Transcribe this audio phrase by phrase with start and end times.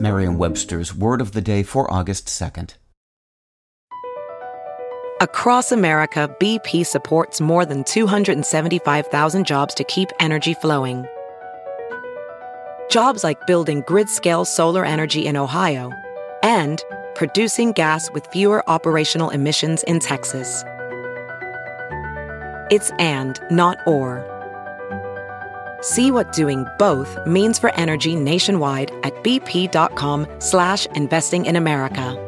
[0.00, 2.74] Merriam Webster's Word of the Day for August 2nd.
[5.20, 11.06] Across America, BP supports more than 275,000 jobs to keep energy flowing.
[12.90, 15.92] Jobs like building grid scale solar energy in Ohio
[16.42, 16.82] and
[17.14, 20.64] producing gas with fewer operational emissions in Texas.
[22.70, 24.29] It's and, not or.
[25.80, 32.26] See what doing both means for energy nationwide at bp.com slash investing in America.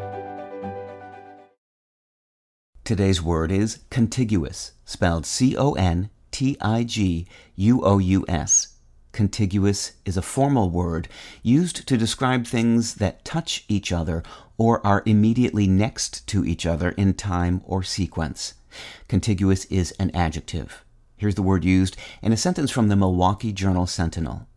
[2.84, 6.08] Today's word is contiguous, spelled C-O-N-T-I-G-U-O-U-S.
[9.12, 11.08] Contiguous is a formal word
[11.42, 14.22] used to describe things that touch each other
[14.58, 18.54] or are immediately next to each other in time or sequence.
[19.06, 20.82] Contiguous is an adjective.
[21.22, 24.48] Here's the word used in a sentence from the Milwaukee Journal Sentinel.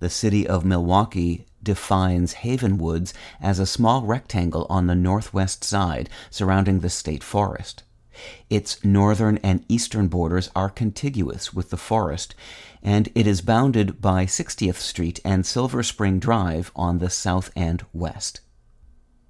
[0.00, 6.10] The city of Milwaukee defines Haven Woods as a small rectangle on the northwest side
[6.28, 7.84] surrounding the state forest.
[8.50, 12.34] Its northern and eastern borders are contiguous with the forest,
[12.82, 17.86] and it is bounded by 60th Street and Silver Spring Drive on the south and
[17.92, 18.40] west.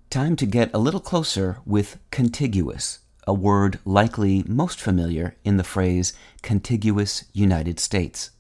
[0.08, 5.64] Time to get a little closer with contiguous a word likely most familiar in the
[5.64, 8.30] phrase contiguous United States.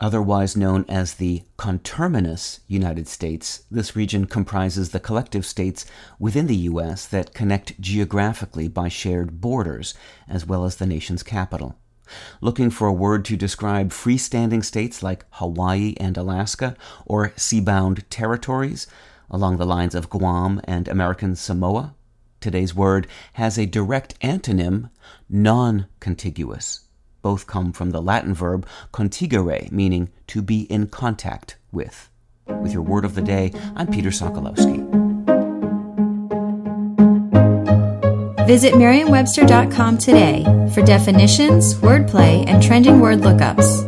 [0.00, 5.84] Otherwise known as the conterminous United States, this region comprises the collective states
[6.20, 7.04] within the U.S.
[7.06, 9.94] that connect geographically by shared borders,
[10.28, 11.76] as well as the nation's capital.
[12.40, 18.86] Looking for a word to describe freestanding states like Hawaii and Alaska, or seabound territories
[19.28, 21.94] along the lines of Guam and American Samoa?
[22.40, 24.90] Today's word has a direct antonym,
[25.28, 26.80] non contiguous.
[27.20, 32.08] Both come from the Latin verb contingere, meaning to be in contact with.
[32.46, 34.86] With your word of the day, I'm Peter Sokolowski.
[38.46, 43.87] Visit Merriam-Webster.com today for definitions, wordplay, and trending word lookups.